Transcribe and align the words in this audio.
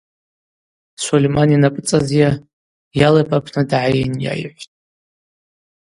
Сольман 1.03 1.49
йнапӏыцӏазйа, 1.55 2.29
йалып 2.99 3.29
апны 3.37 3.61
дгӏайын 3.69 4.11
йайхӏвтӏ. 4.25 4.73